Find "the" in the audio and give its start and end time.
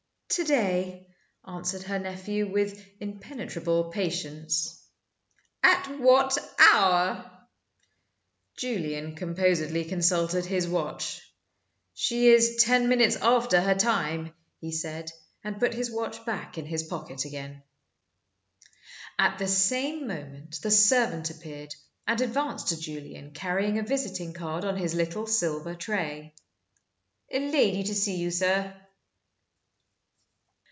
19.37-19.47, 20.61-20.71